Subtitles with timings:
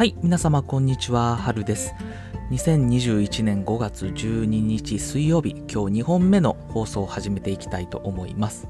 [0.00, 1.94] はい、皆様こんにちは、はるです。
[2.52, 8.66] 2021年5月12日水曜日、今日2本目の放送を始めていきたいと思います。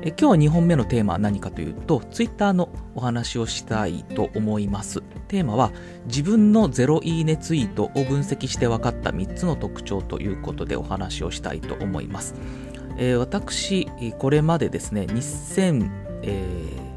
[0.00, 5.02] え今日2本目のテーマは何かというと、ツイッターのお話をしたいと思います。
[5.28, 5.72] テーマは、
[6.06, 12.34] 自分のゼロいいねツイートを分析して分かった3つの特徴ということでお話をしたいと思います。
[12.96, 15.90] えー私、これまでですね、2000、
[16.22, 16.92] えー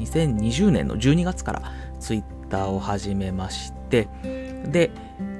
[0.00, 1.62] 2020年の12月から
[1.98, 4.08] ツイッターを始めまして、
[4.64, 4.90] で、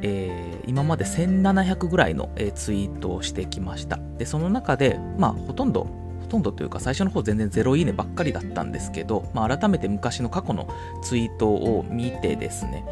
[0.03, 3.99] えー今まで1700ぐらいの、えーツイートをしてきました。
[4.19, 5.89] で、その中で、まあ、ほとんど、
[6.21, 10.69] ほとんどというか、最初の方全然ゼロいいねばっかりだったんですけど、まあ、改めて昔の過去の
[11.03, 12.85] ツイートを見てですね、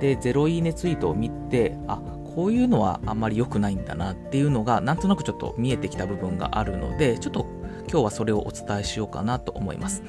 [0.00, 1.98] で、ゼロいいねツイートを見て、あ、
[2.34, 7.46] こういうのはあんまり良くないんだなっていうのが、なんとなくちょっと見えてきた部分があるので、ちょっと
[7.88, 10.02] 今日はそれをお伝えしようかなと思います。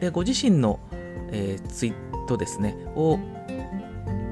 [0.00, 0.80] で、ご自身の、
[1.32, 3.18] えーツイートですね、を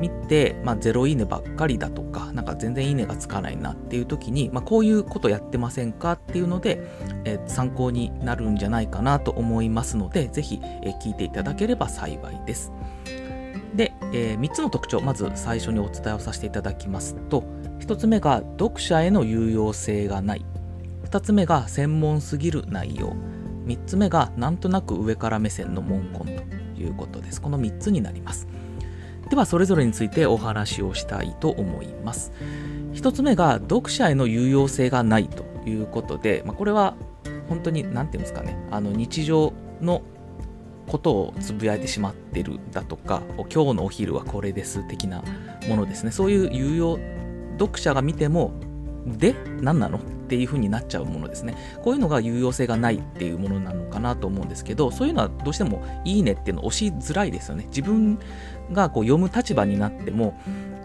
[0.01, 6.83] 見て、まあ、ゼロいいねばっかりだとか、なんか全然いいねがつかないなっていう時に、まあ、こういうことやってませんかっていうので、
[7.25, 12.73] えー参考になるんじゃないかなと思いますので、ぜひ、えー聞いていただければ幸いです。
[13.75, 17.45] で、え3つの特徴、まず最初にお伝えをさせていただきますと、
[17.81, 20.45] 1つ目が読者への有用性がない。
[21.05, 23.15] 2つ目が専門すぎる内容。
[23.67, 27.41] 3つ目がなんとなく上から目線の文言ということです。
[27.41, 28.47] この3つになります。
[29.31, 32.33] ではそれぞれについてお話をしたいと思います。
[32.93, 36.95] 一つ目が読者への有用性がないということで、まあ、これは
[37.49, 40.03] 本当に何て言うんですかねあの日常の
[40.87, 45.23] ことをつぶやいてしまってるだとか今日のお昼はこれです的な
[45.69, 46.99] ものですねそういう有用
[47.59, 48.53] 読者が見ても
[49.07, 50.01] で何なのっ
[50.35, 51.55] ていう風になっちゃうものですね。
[51.85, 57.67] こういうのが有用性がないっていうものなのかなと思うんですけどそういうのはどうしてもいいねっていうのを押しづらいですよね。
[57.69, 58.19] 自分
[58.73, 60.37] がこう読む立場になっても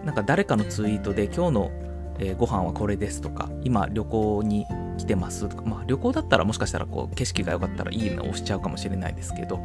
[0.06, 1.72] なんか誰かのツイートで今日の、
[2.20, 4.66] えーご飯はこれですとか今旅行に
[4.98, 9.60] 来てますとか、まあ、旅行だったらもしかしたらこう景色が良かったらいいねを押しちゃうかもしれないですけど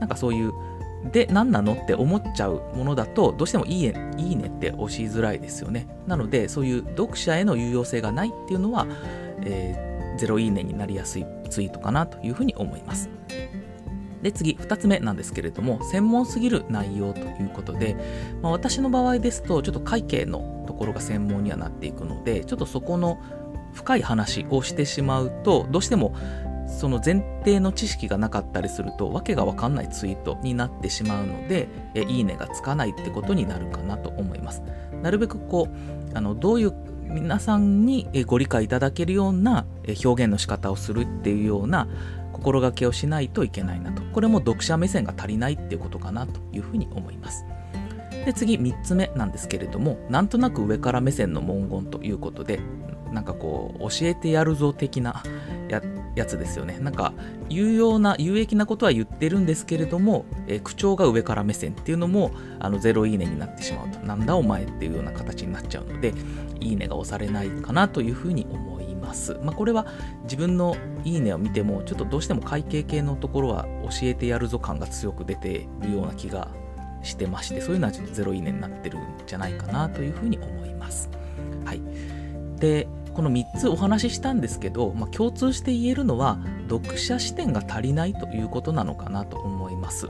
[0.00, 0.52] なんかそういう
[1.12, 5.88] で何なのって思っちゃうものだとどうしてもいいねいいねって押しづらいですよね。
[6.06, 8.86] なのでそういう読者への有用性がないっていうのは、
[9.42, 9.90] えー
[10.20, 13.08] ゼロいいねになりやすいツイートかなというふうに思います。
[14.22, 17.96] で次2つ目なんですけれども専門すぎる内容ということで、
[18.42, 23.18] まあ、私の場合ですとちょっと会計のところが専門にはなっていくのでちょっとそこの
[23.72, 26.14] 深い話をしてしまうとどうしても
[26.70, 34.62] その前提の知識がなかったりするとわけがわかんないツイートになってしまうのでえいいねがつかないってことになるかなと思います。
[35.02, 36.72] なるべくこうあのどういう
[37.04, 39.66] 皆さんにご理解いただけるような
[40.04, 41.88] 表現の仕方をするっていうような
[42.32, 44.02] 心がけをしないといけないなと。
[44.12, 47.44] これも読者目線が足りないっていうことかなというふうに思います。
[48.24, 52.60] で次3つ目なんですけれどもなんとなく上から目線の文言ということで
[53.12, 55.22] なんかこう教えてやるぞ的な
[55.68, 55.82] や
[56.14, 56.78] やつですよね。
[56.80, 57.12] なんか
[57.48, 63.98] 有用な有益なことは言ってるんですけれども、えー口調が上から目線っていうのもあのゼロいいねになってしまうと。
[64.00, 66.12] なんだお前っていうような形になっちゃうので
[66.60, 69.38] いいねが押されないかなというふうに思います。
[69.42, 69.86] まあこれは
[70.24, 75.48] 自分のいいねを見てもちょっとどうしても会計系のところは教えてやるぞ感が強く出て
[75.82, 76.48] いるような気が
[77.02, 81.08] してましてそういうのはちょっとゼロいいねになってるんじゃないかなというふうに思います。
[81.64, 81.80] はい。
[82.58, 82.86] で
[83.20, 86.38] この3つお話ししたんですけど、まあ、共通して言えるのは
[86.70, 90.08] 読者視点が足りないということなのかなと思います。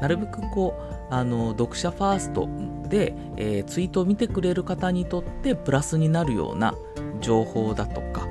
[0.00, 0.74] なるべくこ
[1.10, 2.48] うあの読者ファースト
[2.88, 6.74] で、えーツイートを見てくれる方にとってプラスになるような
[7.20, 8.26] 情報だとか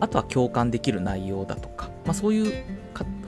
[0.00, 2.64] あとは共感できる内容だとか、まあ、そういう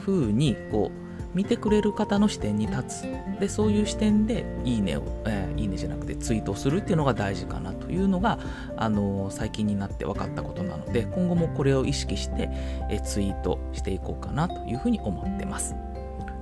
[0.04, 1.03] 風にこう
[1.34, 8.38] 見てくれる方の視点に立つでそういう視点でいいねを、えーいいねじゃなくてツイートするっていうのが大事かなというのが、
[8.76, 12.48] あのー最近になって分かったことなので今後もこれを意識して、
[12.90, 15.74] えーツイートしていこうかなというふうに思ってます。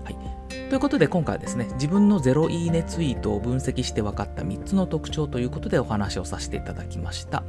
[0.04, 0.16] はい、
[0.48, 7.42] ということで今回はですね自分のゼロいいねツイートを分析して分かった3つの特徴ということでお話をさせていただきました。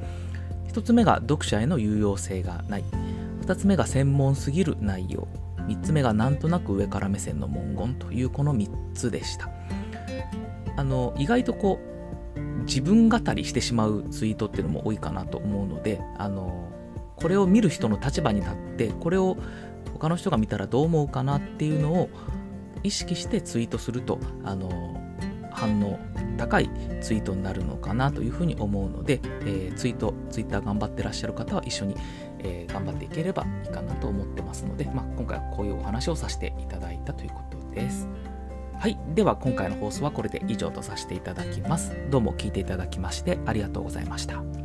[0.74, 2.84] 1つ目が読者への有用性がない
[3.46, 5.28] 2つ目が専門すぎる内容
[5.68, 9.50] 3つ目がなんとなく上から目線の文言というこの3つでした。
[10.76, 11.80] あの意外とこ
[12.36, 16.72] う自分語りしてしまうツイートっていうのも多いかなと思うのであの
[17.16, 19.38] これを見る人の立場に立ってこれを
[19.94, 22.10] 他の人が見たらどう思うかなっていうのを
[22.84, 25.00] 意識してツイートするとあの
[25.52, 26.00] 反応
[26.38, 26.70] 高い
[27.02, 31.96] ツイートになるのかなというふうに思うので、えーツイート、ツイッター頑張ってらっしゃる方は一緒に、
[32.44, 38.08] えー頑張っていければいいかなと思ってますので、まあ、今回はこういうお話をさせていただいたということです。
[38.08, 38.24] は
[38.84, 38.98] はい。
[39.16, 41.96] では今回の放送はこれで以上とさせていただきます。
[42.10, 44.63] どうも聞いていただきましてありがとうございました。